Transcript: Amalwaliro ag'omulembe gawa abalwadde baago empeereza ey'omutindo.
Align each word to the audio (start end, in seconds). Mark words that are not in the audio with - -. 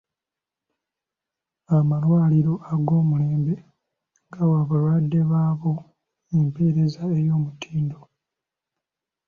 Amalwaliro 1.77 2.53
ag'omulembe 2.71 3.53
gawa 4.33 4.57
abalwadde 4.63 5.19
baago 5.31 5.73
empeereza 6.37 7.03
ey'omutindo. 7.17 7.99